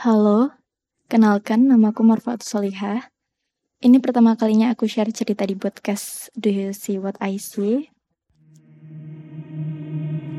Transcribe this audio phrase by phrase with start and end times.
[0.00, 0.48] Halo,
[1.12, 3.12] kenalkan namaku Marfaat Solihah.
[3.84, 7.84] Ini pertama kalinya aku share cerita di podcast Do You See What I See?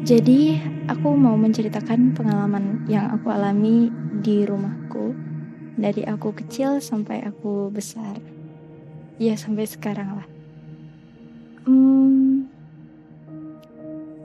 [0.02, 0.58] Jadi,
[0.90, 3.94] aku mau menceritakan pengalaman yang aku alami
[4.26, 5.14] di rumahku
[5.78, 8.18] dari aku kecil sampai aku besar.
[9.22, 10.28] Ya, sampai sekarang lah.
[11.70, 12.50] Hmm,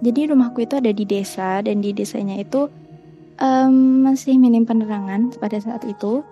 [0.01, 2.73] jadi rumahku itu ada di desa dan di desanya itu
[3.41, 6.23] um, masih minim penerangan pada saat itu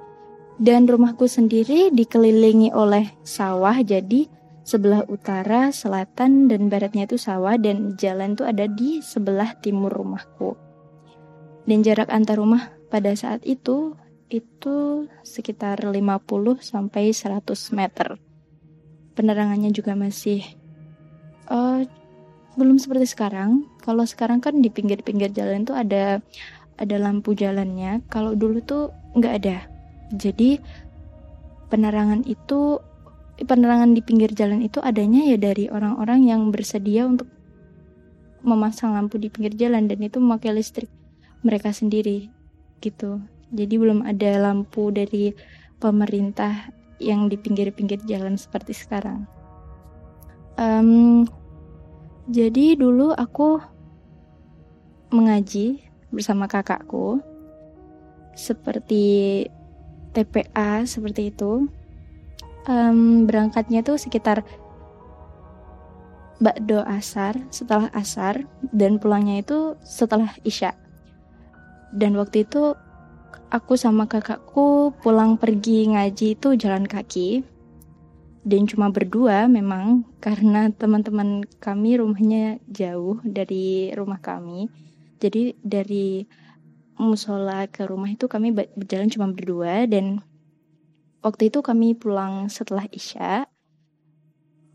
[0.60, 4.30] dan rumahku sendiri dikelilingi oleh sawah jadi
[4.64, 10.56] sebelah utara, selatan dan baratnya itu sawah dan jalan itu ada di sebelah timur rumahku.
[11.68, 13.96] Dan jarak antar rumah pada saat itu
[14.32, 16.00] itu sekitar 50
[16.60, 17.44] sampai 100
[17.76, 18.16] meter.
[19.14, 20.42] Penerangannya juga masih
[21.48, 21.84] uh,
[22.56, 23.68] belum seperti sekarang.
[23.84, 26.24] Kalau sekarang kan di pinggir-pinggir jalan itu ada
[26.78, 28.02] ada lampu jalannya.
[28.10, 29.66] Kalau dulu tuh nggak ada.
[30.14, 30.58] Jadi
[31.70, 32.78] penerangan itu
[33.34, 37.26] penerangan di pinggir jalan itu adanya ya dari orang-orang yang bersedia untuk
[38.44, 40.92] memasang lampu di pinggir jalan dan itu memakai listrik
[41.42, 42.30] mereka sendiri
[42.84, 43.18] gitu.
[43.50, 45.32] Jadi belum ada lampu dari
[45.80, 46.70] pemerintah
[47.02, 49.26] yang di pinggir-pinggir jalan seperti sekarang.
[50.54, 51.26] Um,
[52.30, 53.58] jadi dulu aku
[55.10, 55.82] mengaji
[56.14, 57.18] bersama kakakku.
[58.38, 59.44] Seperti
[60.14, 61.66] TPA seperti itu.
[62.64, 64.40] Um, berangkatnya tuh sekitar
[66.40, 70.72] bakdo asar setelah asar dan pulangnya itu setelah isya.
[71.92, 72.72] Dan waktu itu
[73.52, 77.44] aku sama kakakku pulang pergi ngaji itu jalan kaki.
[78.44, 84.68] Dan cuma berdua memang karena teman-teman kami rumahnya jauh dari rumah kami
[85.18, 86.26] jadi dari
[86.94, 90.22] musola ke rumah itu kami berjalan cuma berdua dan
[91.24, 93.48] waktu itu kami pulang setelah Isya.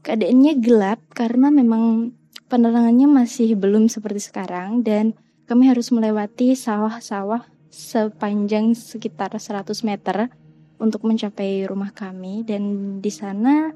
[0.03, 2.15] Keadaannya gelap karena memang
[2.49, 5.13] penerangannya masih belum seperti sekarang dan
[5.45, 10.33] kami harus melewati sawah-sawah sepanjang sekitar 100 meter
[10.81, 13.69] untuk mencapai rumah kami dan di sana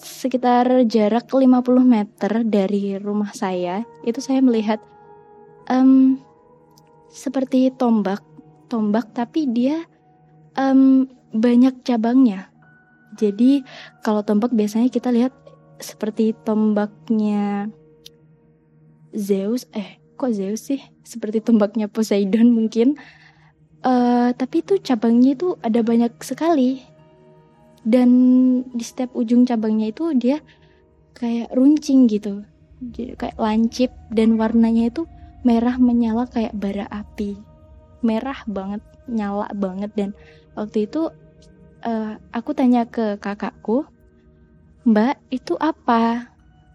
[0.00, 4.80] sekitar jarak 50 meter dari rumah saya itu saya melihat
[5.70, 6.18] um,
[7.10, 8.20] seperti tombak,
[8.66, 9.86] tombak tapi dia
[10.58, 12.50] um, banyak cabangnya.
[13.14, 13.62] Jadi
[14.02, 15.30] kalau tombak biasanya kita lihat
[15.78, 17.70] seperti tombaknya
[19.14, 20.82] Zeus, eh kok Zeus sih?
[21.06, 22.98] Seperti tombaknya Poseidon mungkin.
[23.84, 26.82] Uh, tapi itu cabangnya itu ada banyak sekali.
[27.84, 28.10] Dan
[28.72, 30.42] di setiap ujung cabangnya itu dia
[31.14, 32.42] kayak runcing gitu.
[32.82, 35.06] Jadi kayak lancip dan warnanya itu
[35.44, 37.38] merah menyala kayak bara api.
[38.00, 40.10] Merah banget nyala banget dan
[40.56, 41.12] waktu itu
[41.84, 43.84] uh, aku tanya ke kakakku
[44.84, 46.28] mbak itu apa?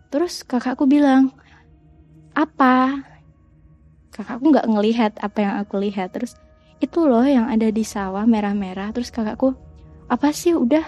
[0.09, 1.34] Terus kakakku bilang
[2.34, 3.06] apa?
[4.09, 6.13] Kakakku nggak ngelihat apa yang aku lihat.
[6.18, 6.34] Terus
[6.81, 8.90] itu loh yang ada di sawah merah-merah.
[8.94, 9.53] Terus kakakku
[10.09, 10.58] apa sih?
[10.58, 10.81] Udah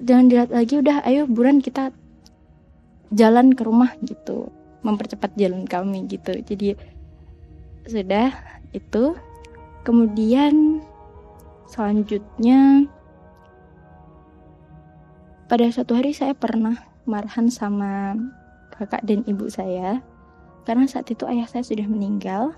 [0.00, 1.92] jangan dilihat lagi udah ayo buruan kita
[3.12, 4.48] jalan ke rumah gitu.
[4.80, 6.32] Mempercepat jalan kami gitu.
[6.40, 6.72] Jadi
[7.86, 8.32] sudah
[8.72, 9.16] itu.
[9.80, 10.84] Kemudian
[11.64, 12.84] selanjutnya
[15.48, 16.76] pada suatu hari saya pernah
[17.08, 18.12] marahan sama
[18.76, 20.04] kakak dan ibu saya
[20.68, 22.52] karena saat itu ayah saya sudah meninggal.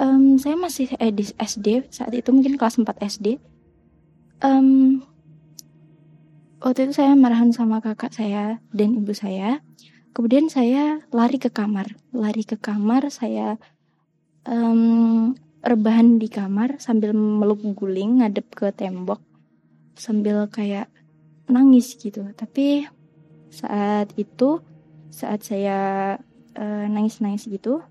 [0.00, 3.36] Um, saya masih eh, di SD saat itu mungkin kelas 4 SD
[4.44, 5.00] um,
[6.60, 9.60] waktu itu saya marahan sama kakak saya dan ibu saya
[10.12, 11.94] kemudian saya lari ke kamar.
[12.14, 13.56] Lari ke kamar saya
[14.46, 19.22] um, rebahan di kamar sambil meluk guling ngadep ke tembok.
[19.94, 20.88] Sambil kayak
[21.50, 22.26] nangis gitu.
[22.34, 22.86] Tapi
[23.50, 24.62] saat itu
[25.10, 26.14] saat saya
[26.54, 27.82] uh, nangis-nangis gitu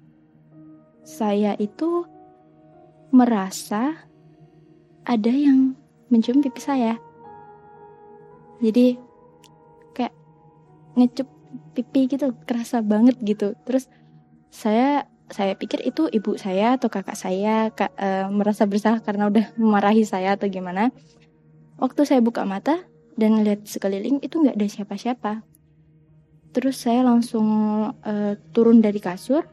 [1.09, 2.05] saya itu
[3.09, 3.97] merasa
[5.01, 5.73] ada yang
[6.13, 7.01] mencium pipi saya.
[8.61, 8.93] Jadi
[9.97, 10.13] kayak
[10.93, 11.25] ngecup
[11.73, 13.57] pipi gitu kerasa banget gitu.
[13.65, 13.89] Terus
[14.49, 19.53] saya saya pikir itu ibu saya atau kakak saya kak, e, merasa bersalah karena udah
[19.61, 20.89] memarahi saya atau gimana.
[21.77, 22.81] Waktu saya buka mata
[23.15, 25.33] dan ngeliat sekeliling itu nggak ada siapa-siapa.
[26.49, 27.47] Terus saya langsung
[28.01, 29.45] e, turun dari kasur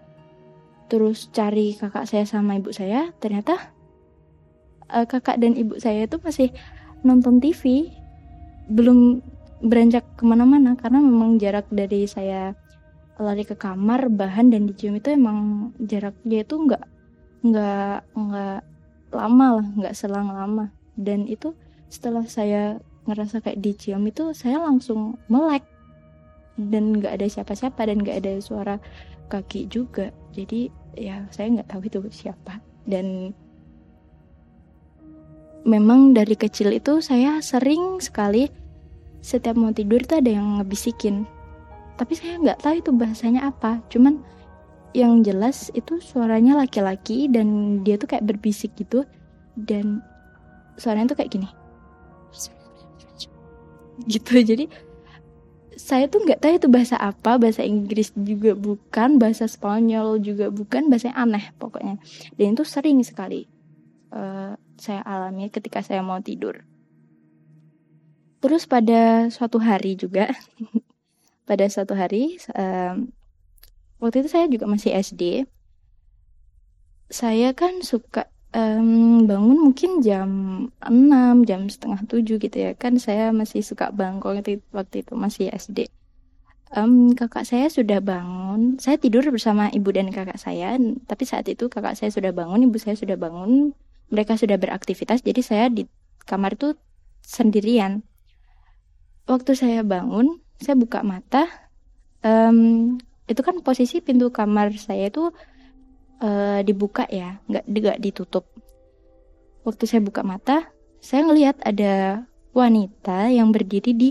[0.87, 3.13] terus cari kakak saya sama ibu saya.
[3.21, 3.61] Ternyata
[4.89, 6.49] e, kakak dan ibu saya itu masih
[7.05, 7.93] nonton TV
[8.73, 9.21] belum
[9.65, 12.53] beranjak ke mana-mana karena memang jarak dari saya
[13.17, 16.85] lari ke kamar bahan dan dicium itu emang jarak dia itu nggak
[17.47, 18.61] nggak nggak
[19.17, 20.69] lama lah nggak selang lama.
[20.97, 21.57] Dan itu
[21.89, 25.65] setelah saya ngerasa kayak dicium itu saya langsung melek.
[26.57, 28.77] Dan nggak ada siapa-siapa dan nggak ada suara
[29.33, 30.13] kaki juga.
[30.37, 32.61] Jadi ya saya nggak tahu itu siapa.
[32.85, 33.33] Dan
[35.67, 38.66] memang dari kecil itu saya sering sekali
[39.27, 41.27] setiap mau tidur tuh ada yang ngebisikin.
[41.99, 43.83] Tapi saya nggak tahu itu bahasanya apa.
[43.91, 44.23] Cuman
[44.95, 49.03] yang jelas itu suaranya laki-laki dan dia tuh kayak berbisik gitu.
[49.59, 49.99] Dan
[50.79, 51.49] suaranya tuh kayak gini.
[54.07, 54.31] Gitu.
[54.55, 54.71] Jadi
[55.75, 57.35] saya tuh nggak tahu itu bahasa apa.
[57.35, 59.19] Bahasa Inggris juga bukan.
[59.19, 60.87] Bahasa Spanyol juga bukan.
[60.87, 61.99] Bahasa aneh pokoknya.
[62.39, 63.51] Dan itu sering sekali
[64.15, 66.63] uh, saya alami ketika saya mau tidur
[68.43, 70.31] terus pada suatu hari juga
[71.49, 73.11] pada suatu hari um,
[74.03, 75.47] waktu itu saya juga masih SD
[77.07, 80.29] saya kan suka um, bangun mungkin jam
[80.83, 82.73] 6, jam setengah 7 gitu ya.
[82.75, 85.87] Kan saya masih suka bangkong itu waktu itu masih SD.
[86.75, 88.81] Um, kakak saya sudah bangun.
[88.83, 90.75] Saya tidur bersama ibu dan kakak saya,
[91.07, 93.71] tapi saat itu kakak saya sudah bangun, ibu saya sudah bangun.
[94.11, 95.87] Mereka sudah beraktivitas, jadi saya di
[96.27, 96.75] kamar itu
[97.23, 98.07] sendirian.
[99.27, 101.51] Waktu saya bangun, saya buka mata.
[102.23, 102.95] Um,
[103.27, 105.35] itu kan posisi pintu kamar saya itu
[106.23, 108.47] uh, dibuka ya, nggak nggak ditutup.
[109.67, 110.71] Waktu saya buka mata,
[111.03, 112.23] saya ngelihat ada
[112.55, 114.09] wanita yang berdiri di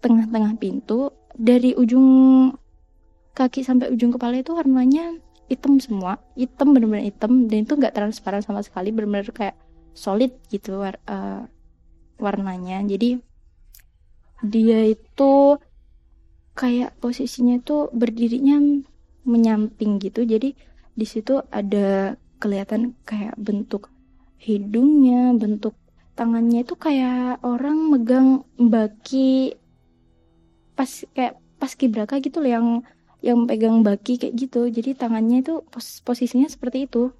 [0.00, 2.08] tengah-tengah pintu dari ujung
[3.36, 5.20] kaki sampai ujung kepala itu warnanya
[5.52, 9.56] hitam semua, hitam benar-benar hitam dan itu nggak transparan sama sekali, benar-benar kayak
[9.92, 11.44] solid gitu war, uh,
[12.16, 12.80] warnanya.
[12.88, 13.20] Jadi
[14.44, 15.56] dia itu
[16.56, 18.58] kayak posisinya itu berdirinya
[19.28, 20.56] menyamping gitu, jadi
[20.96, 23.92] di situ ada kelihatan kayak bentuk
[24.40, 25.76] hidungnya, bentuk
[26.16, 29.56] tangannya itu kayak orang megang baki
[30.76, 32.68] pas kayak pas kibraka gitu loh yang
[33.24, 34.68] yang pegang baki kayak gitu.
[34.68, 37.12] Jadi tangannya itu pos posisinya seperti itu.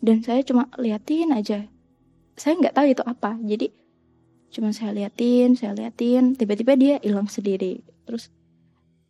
[0.00, 1.68] Dan saya cuma liatin aja.
[2.36, 3.36] Saya nggak tahu itu apa.
[3.44, 3.72] Jadi
[4.50, 7.86] cuma saya liatin, saya liatin, tiba-tiba dia hilang sendiri.
[8.04, 8.34] Terus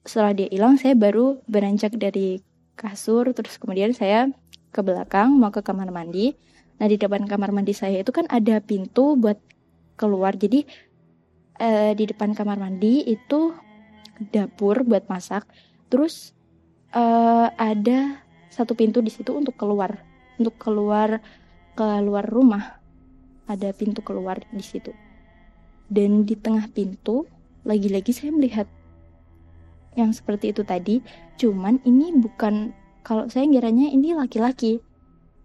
[0.04, 2.44] setelah dia hilang, saya baru beranjak dari
[2.76, 4.32] kasur terus kemudian saya
[4.72, 6.32] ke belakang mau ke kamar mandi.
[6.81, 9.37] Nah di depan kamar mandi saya itu kan ada pintu buat
[10.00, 10.37] keluar.
[10.37, 10.64] Jadi
[11.60, 13.52] eh, di depan kamar mandi itu
[14.32, 15.44] dapur buat masak.
[15.92, 16.32] Terus
[16.96, 20.00] eh, ada satu pintu di situ untuk keluar
[20.40, 21.20] untuk keluar
[21.76, 22.81] keluar rumah.
[23.44, 25.10] Ada pintu keluar di situ
[25.90, 27.26] dan di tengah pintu
[27.66, 28.70] lagi-lagi saya melihat
[29.98, 31.02] yang seperti itu tadi.
[31.37, 32.70] Cuman ini bukan
[33.02, 34.78] kalau saya ngiranya ini laki-laki.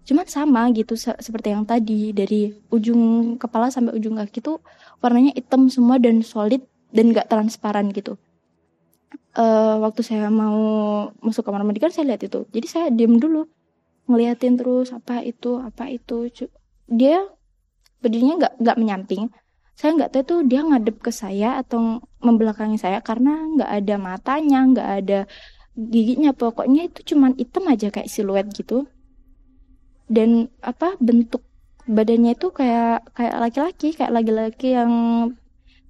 [0.05, 2.13] Cuman sama gitu se seperti yang tadi.
[2.13, 4.61] Dari ujung kepala sampai ujung kaki tuh
[5.01, 6.61] warnanya hitam semua dan solid
[6.93, 8.15] dan gak transparan gitu.
[9.35, 12.47] Uh, waktu saya mau masuk kamar mandi kan saya lihat itu.
[12.53, 13.49] Jadi saya diam dulu
[14.05, 16.29] ngeliatin terus apa itu apa itu.
[16.85, 17.25] Dia
[17.99, 19.33] berdirinya nggak nggak menyamping
[19.75, 24.59] saya nggak tahu tuh dia ngadep ke saya atau membelakangi saya karena nggak ada matanya
[24.71, 25.19] nggak ada
[25.75, 26.31] giginya.
[26.31, 28.87] Pokoknya itu cuman hitam aja kayak siluet gitu.
[30.07, 31.43] Dan apa bentuk
[31.91, 34.93] badannya itu kayak kayak laki-laki kayak laki-laki yang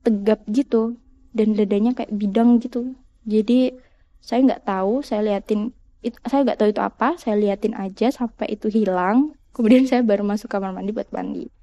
[0.01, 0.97] tegap gitu.
[1.29, 2.97] Dan dadanya kayak bidang gitu.
[3.29, 3.69] Jadi
[4.17, 7.21] saya nggak tahu saya liatin itu, saya nggak tahu itu apa.
[7.21, 9.37] Saya liatin aja sampai itu hilang.
[9.53, 11.54] Kemudian saya baru masuk kamar mandi buat mandi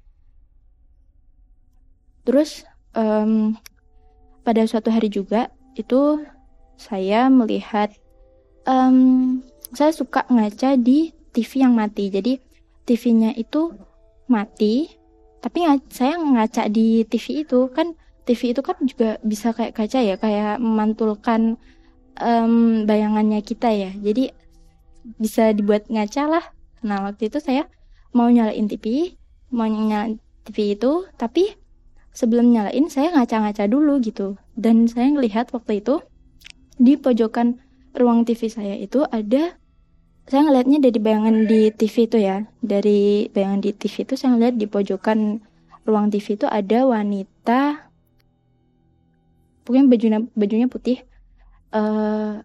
[2.23, 2.63] Terus
[2.95, 3.55] um,
[4.43, 6.23] pada suatu hari juga itu
[6.79, 7.91] saya melihat
[8.67, 9.39] um,
[9.73, 12.07] saya suka ngaca di TV yang mati.
[12.13, 12.39] Jadi
[12.83, 13.71] TV-nya itu
[14.27, 14.91] mati,
[15.39, 20.15] tapi saya ngaca di TV itu kan TV itu kan juga bisa kayak kaca ya,
[20.15, 21.59] kayak memantulkan
[22.19, 23.91] um, bayangannya kita ya.
[23.91, 24.31] Jadi
[25.19, 26.45] bisa dibuat ngaca lah.
[26.83, 27.67] Nah waktu itu saya
[28.15, 29.15] mau nyalain TV,
[29.51, 31.55] mau nyalain TV itu, tapi
[32.13, 34.37] sebelum nyalain saya ngaca-ngaca dulu gitu.
[34.53, 35.99] Dan saya ngelihat waktu itu
[36.77, 37.59] di pojokan
[37.93, 39.57] ruang TV saya itu ada
[40.23, 42.47] saya ngelihatnya dari bayangan di TV itu ya.
[42.63, 45.43] Dari bayangan di TV itu saya ngeliat di pojokan
[45.83, 47.91] ruang TV itu ada wanita
[49.67, 51.03] pokoknya bajunya bajunya putih
[51.75, 52.39] uh,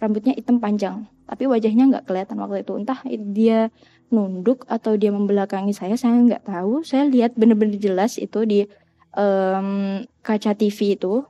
[0.00, 1.06] rambutnya hitam panjang.
[1.30, 2.72] Tapi wajahnya nggak kelihatan waktu itu.
[2.74, 3.00] Entah
[3.30, 3.70] dia
[4.10, 6.82] nunduk atau dia membelakangi saya saya nggak tahu.
[6.82, 8.66] Saya lihat bener-bener jelas itu di
[9.14, 11.24] um, kaca TV itu.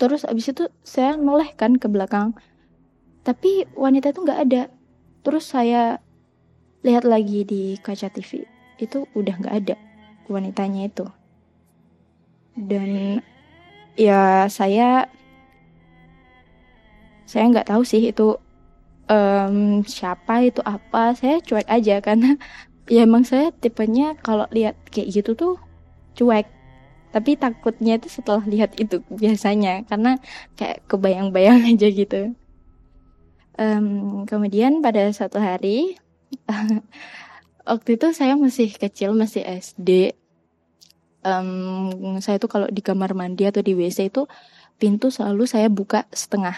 [0.00, 2.32] Terus abis itu saya noleh kan ke belakang.
[3.20, 4.62] Tapi wanita itu nggak ada.
[5.20, 6.00] Terus saya
[6.80, 8.48] lihat lagi di kaca TV
[8.80, 9.76] itu udah nggak ada
[10.32, 11.04] wanitanya itu.
[12.56, 13.20] Dan
[14.00, 15.04] ya saya
[17.28, 18.40] saya nggak tahu sih itu
[19.12, 21.12] um, siapa itu apa.
[21.12, 22.40] Saya cuek aja karena
[22.94, 25.54] ya emang saya tipenya kalau lihat kayak gitu tuh
[26.20, 26.44] cuek.
[27.10, 30.20] Tapi takutnya itu setelah lihat itu biasanya karena
[30.60, 32.36] kayak kebayang-bayang aja gitu.
[33.56, 35.96] Um, kemudian pada suatu hari
[37.70, 40.14] waktu itu saya masih kecil masih SD
[41.24, 44.24] um, saya tuh kalau di kamar mandi atau di WC itu
[44.80, 46.56] pintu selalu saya buka setengah.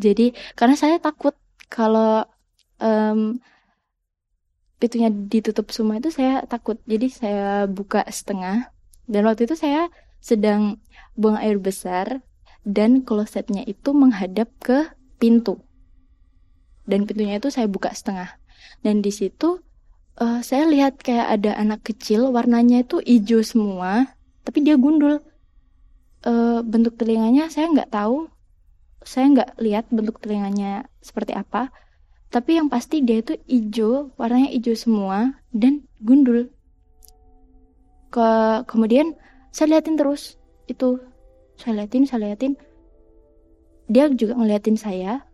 [0.00, 1.36] Jadi karena saya takut
[1.70, 2.26] kalau
[2.82, 3.38] um,
[4.80, 6.80] pintunya ditutup semua itu saya takut.
[6.88, 8.72] Jadi saya buka setengah.
[9.04, 9.92] Dan waktu itu saya
[10.24, 10.80] sedang
[11.14, 12.24] buang air besar
[12.64, 14.88] dan klosetnya itu menghadap ke
[15.20, 15.60] pintu.
[16.88, 18.40] Dan pintunya itu saya buka setengah.
[18.80, 19.60] Dan di situ
[20.16, 24.16] uh, saya lihat kayak ada anak kecil warnanya itu hijau semua
[24.48, 25.20] tapi dia gundul.
[26.20, 28.28] Uh, bentuk telinganya saya nggak tahu.
[29.04, 31.72] Saya nggak lihat bentuk telinganya seperti apa
[32.30, 36.46] tapi yang pasti dia itu hijau warnanya hijau semua dan gundul.
[38.14, 39.18] Ke kemudian
[39.50, 40.38] saya liatin terus
[40.70, 41.02] itu
[41.58, 42.54] saya liatin saya liatin.
[43.90, 45.26] Dia juga ngeliatin saya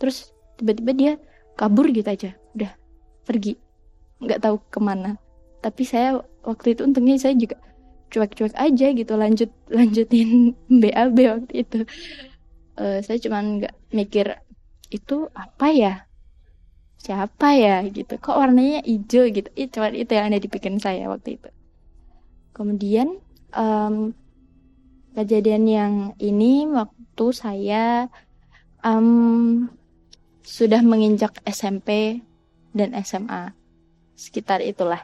[0.00, 1.12] terus tiba-tiba dia
[1.60, 2.72] kabur gitu aja udah
[3.28, 3.60] pergi
[4.24, 5.20] nggak tahu ke mana.
[5.60, 7.60] Tapi saya waktu itu untungnya saya juga
[8.08, 11.84] cuek-cuek aja gitu lanjut lanjutin BAB waktu itu.
[12.72, 14.40] Uh, saya cuman nggak mikir
[14.88, 15.94] itu apa ya
[17.02, 18.14] siapa ya gitu.
[18.22, 19.50] Kok warnanya hijau gitu.
[19.58, 21.50] Itu itu yang ada di pikiran saya waktu itu.
[22.54, 23.18] Kemudian
[23.58, 24.14] um,
[25.18, 28.06] kejadian yang ini waktu saya
[28.86, 29.66] um,
[30.46, 32.22] sudah menginjak SMP
[32.70, 33.50] dan SMA
[34.14, 35.02] sekitar itulah.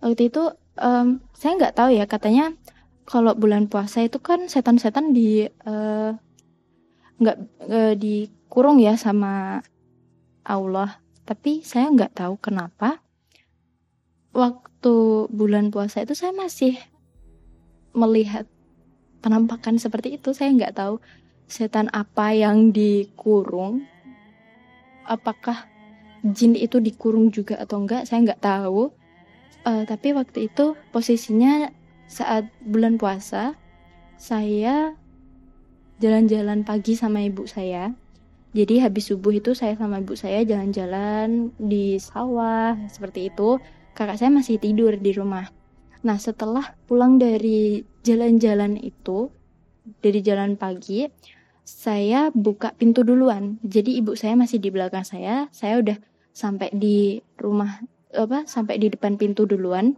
[0.00, 2.56] Waktu itu um, saya nggak tahu ya katanya
[3.04, 6.16] kalau bulan puasa itu kan setan-setan di uh,
[7.20, 7.36] nggak
[7.68, 9.60] uh, dikurung ya sama
[10.50, 10.98] Allah.
[11.22, 12.98] Tapi saya nggak tahu kenapa
[14.34, 16.78] waktu bulan puasa itu saya masih
[17.94, 18.46] melihat
[19.22, 20.34] penampakan seperti itu.
[20.34, 20.98] Saya nggak tahu
[21.46, 23.86] setan apa yang dikurung.
[25.06, 25.66] Apakah
[26.22, 28.90] jin itu dikurung juga atau enggak saya nggak tahu.
[29.60, 31.68] Uh, tapi waktu itu posisinya
[32.08, 33.54] saat bulan puasa
[34.16, 34.96] saya
[36.00, 37.92] jalan-jalan pagi sama ibu saya
[38.50, 43.62] jadi habis subuh itu saya sama ibu saya jalan-jalan di sawah seperti itu
[43.94, 45.48] kakak saya masih tidur di rumah
[46.00, 49.28] nah setelah pulang dari jalan-jalan itu
[50.00, 51.06] dari jalan pagi
[51.70, 53.62] saya buka pintu duluan.
[53.62, 55.46] Jadi ibu saya masih di belakang saya.
[55.54, 55.96] Saya udah
[56.34, 59.94] sampai di rumah apa sampai di depan pintu duluan.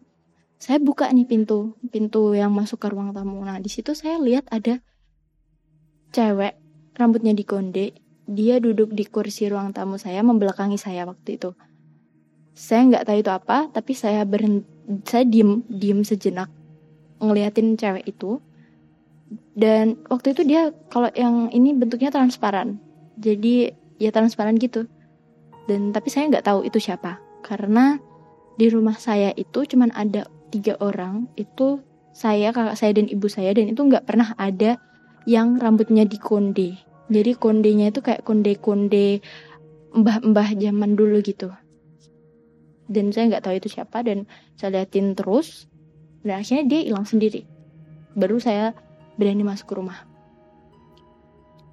[0.60, 3.42] Saya buka nih pintu, pintu yang masuk ke ruang tamu.
[3.42, 4.78] Nah, di situ saya lihat ada
[6.14, 6.54] cewek
[6.94, 7.96] rambutnya dikonde.
[8.32, 11.52] Dia duduk di kursi ruang tamu saya membelakangi saya waktu itu.
[12.56, 14.64] Saya nggak tahu itu apa, tapi saya berhenti,
[15.04, 16.48] saya diem, diem sejenak
[17.20, 18.40] ngeliatin cewek itu.
[19.52, 22.80] Dan waktu itu dia kalau yang ini bentuknya transparan.
[23.20, 23.68] Jadi
[24.00, 24.88] ya transparan gitu.
[25.68, 27.20] Dan tapi saya nggak tahu itu siapa.
[27.44, 28.00] Karena
[28.56, 31.28] di rumah saya itu cuman ada tiga orang.
[31.36, 31.84] Itu
[32.16, 34.80] saya kakak saya dan ibu saya dan itu nggak pernah ada
[35.28, 39.24] yang rambutnya dikonde jadi kondenya itu kayak konde-konde
[39.92, 41.50] mbah-mbah zaman dulu gitu.
[42.86, 45.66] Dan saya nggak tahu itu siapa dan saya liatin terus
[46.22, 47.48] dan akhirnya dia hilang sendiri.
[48.14, 48.76] Baru saya
[49.16, 49.98] berani masuk ke rumah.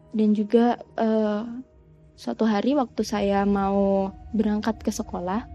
[0.09, 1.45] Dan juga uh,
[2.17, 5.45] suatu hari waktu saya mau berangkat ke sekolah,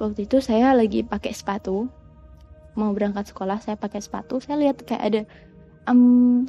[0.00, 1.86] waktu itu saya lagi pakai sepatu,
[2.72, 5.22] mau berangkat sekolah saya pakai sepatu, saya lihat kayak ada
[5.86, 6.48] um,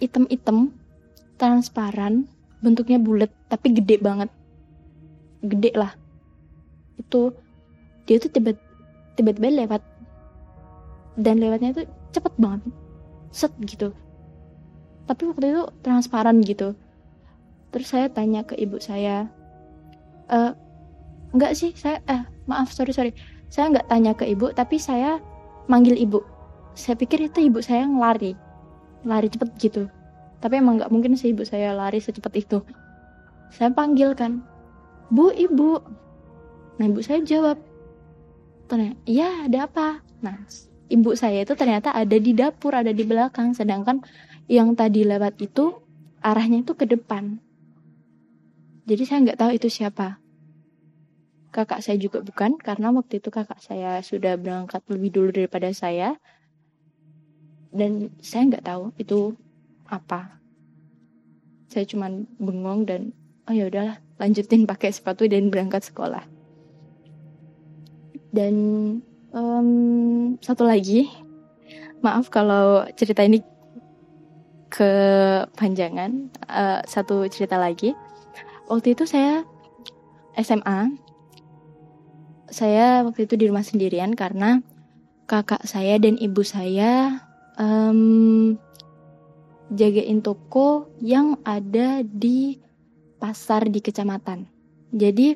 [0.00, 0.72] item-item
[1.42, 2.30] transparan,
[2.62, 4.30] bentuknya bulat tapi gede banget,
[5.42, 5.90] gede lah.
[6.94, 7.34] Itu
[8.06, 8.54] dia tuh tiba
[9.18, 9.82] tiba-tiba lewat.
[11.18, 12.62] Dan lewatnya tuh cepet banget.
[13.34, 13.90] Set gitu.
[15.10, 16.78] Tapi waktu itu transparan gitu.
[17.74, 19.26] Terus saya tanya ke ibu saya
[20.30, 20.38] e,
[21.34, 23.10] enggak sih saya eh maaf sorry sorry.
[23.50, 25.18] Saya nggak tanya ke ibu tapi saya
[25.66, 26.22] manggil ibu.
[26.78, 28.38] Saya pikir itu ibu saya yang lari.
[29.02, 29.84] Lari cepet gitu
[30.42, 32.58] tapi emang nggak mungkin sih ibu saya lari secepat itu.
[33.54, 34.42] Saya panggil kan
[35.06, 35.78] bu ibu.
[36.82, 37.62] Nah ibu saya jawab
[38.66, 40.02] ternyata iya ada apa?
[40.18, 40.42] Nah
[40.90, 44.02] ibu saya itu ternyata ada di dapur, ada di belakang, sedangkan
[44.50, 45.78] yang tadi lewat itu
[46.18, 47.38] arahnya itu ke depan.
[48.82, 50.18] Jadi saya nggak tahu itu siapa.
[51.52, 56.16] kakak saya juga bukan karena waktu itu kakak saya sudah berangkat lebih dulu daripada saya.
[57.68, 59.36] Dan saya nggak tahu itu
[59.92, 60.40] apa?
[61.68, 63.12] Saya cuman bengong dan
[63.44, 66.24] oh ya udahlah lanjutin pakai sepatu dan berangkat sekolah.
[68.32, 68.54] Dan
[69.36, 69.68] um,
[70.40, 71.12] satu lagi
[72.00, 73.44] maaf kalau cerita ini
[74.72, 77.92] kepanjangan uh, satu cerita lagi.
[78.72, 79.44] Waktu itu saya
[80.40, 80.88] SMA
[82.52, 84.60] saya waktu itu di rumah sendirian karena
[85.24, 87.20] kakak saya dan ibu saya
[87.56, 88.60] um,
[89.72, 92.60] jagain toko yang ada di
[93.16, 94.46] pasar di kecamatan.
[94.92, 95.34] Jadi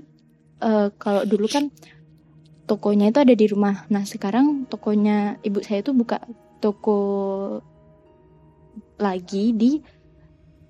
[0.60, 1.72] uh, kalau dulu kan
[2.68, 3.88] tokonya itu ada di rumah.
[3.88, 6.20] Nah sekarang tokonya ibu saya itu buka
[6.60, 7.00] toko
[9.00, 9.80] lagi di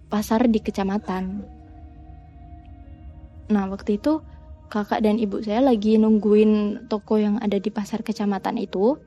[0.06, 1.24] pasar di kecamatan.
[3.50, 4.22] Nah waktu itu
[4.70, 8.98] kakak dan ibu saya lagi nungguin toko yang ada di pasar kecamatan itu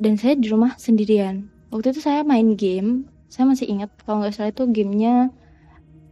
[0.00, 4.34] dan saya di rumah sendirian waktu itu saya main game saya masih ingat kalau nggak
[4.34, 5.30] salah itu gamenya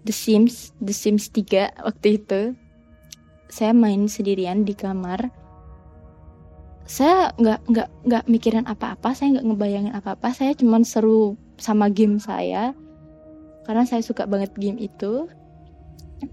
[0.06, 2.54] The Sims The Sims 3 waktu itu.
[3.50, 5.26] Saya main sendirian di kamar.
[6.86, 10.30] Saya nggak nggak nggak mikirin apa-apa saya nggak ngebayangin apa-apa.
[10.30, 12.70] Saya cuman seru sama game saya
[13.66, 15.26] karena saya suka banget game itu.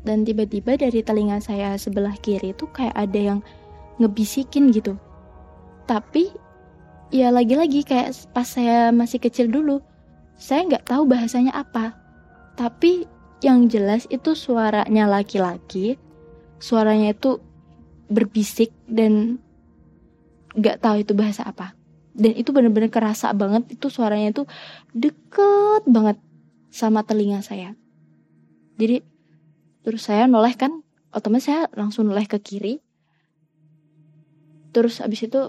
[0.05, 3.39] Dan tiba-tiba dari telinga saya sebelah kiri itu kayak ada yang
[3.97, 5.01] ngebisikin gitu.
[5.89, 6.29] Tapi
[7.09, 9.81] ya lagi-lagi kayak pas saya masih kecil dulu
[10.35, 11.95] saya nggak tahu bahasanya apa.
[12.55, 13.07] Tapi
[13.43, 15.99] yang jelas itu suaranya laki-laki
[16.59, 17.37] suaranya itu
[18.07, 19.37] berbisik dan
[20.55, 21.75] nggak tahu itu bahasa apa.
[22.15, 24.43] Dan itu bener-bener kerasa banget itu suaranya itu
[24.95, 26.17] deket banget
[26.71, 27.75] sama telinga saya.
[28.79, 29.03] Jadi
[29.83, 32.79] terus saya noleh kan otomatis saya langsung noleh ke kiri.
[34.71, 35.41] Terus abis itu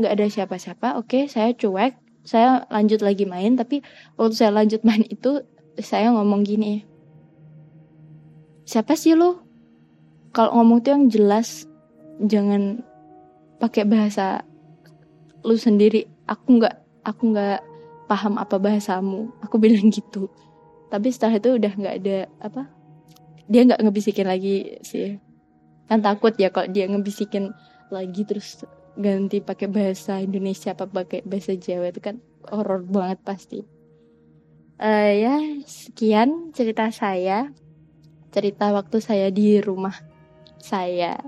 [0.00, 3.82] nggak ada siapa-siapa oke saya cuek saya lanjut lagi main tapi
[4.18, 5.42] waktu saya lanjut main itu
[5.78, 6.86] saya ngomong gini
[8.66, 9.42] siapa sih lo
[10.32, 11.68] kalau ngomong tuh yang jelas
[12.24, 12.80] jangan
[13.60, 14.42] pakai bahasa
[15.44, 16.08] lu sendiri.
[16.26, 17.60] Aku nggak aku nggak
[18.08, 19.28] paham apa bahasamu.
[19.44, 20.32] Aku bilang gitu.
[20.88, 22.68] Tapi setelah itu udah nggak ada apa
[23.46, 25.20] dia nggak ngebisikin lagi sih.
[25.86, 27.52] Kan takut ya kalau dia ngebisikin
[27.92, 28.64] lagi terus
[28.96, 33.60] ganti pakai bahasa Indonesia apa pakai bahasa Jawa itu kan horor banget pasti.
[34.82, 37.52] Uh, ya sekian cerita saya.
[38.32, 39.94] Cerita waktu saya di rumah
[40.56, 41.20] saya.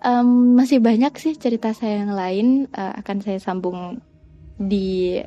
[0.00, 4.00] Um, masih banyak sih cerita saya yang lain uh, akan saya sambung
[4.56, 5.20] di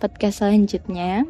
[0.00, 1.24] podcast selanjutnya.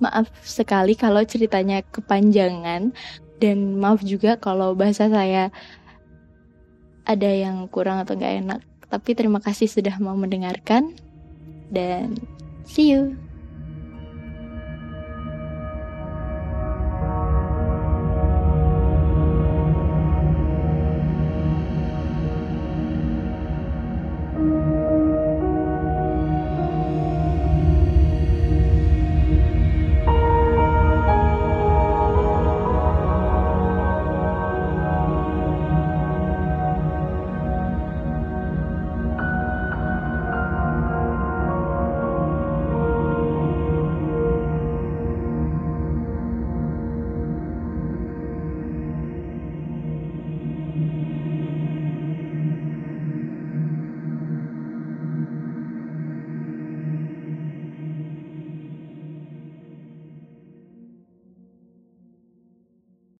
[0.00, 2.96] Maaf sekali kalau ceritanya kepanjangan
[3.40, 5.52] dan maaf juga kalau bahasa saya
[7.06, 8.60] ada yang kurang atau nggak enak.
[8.90, 10.92] Tapi terima kasih sudah mau mendengarkan
[11.70, 12.18] dan
[12.66, 13.14] see you.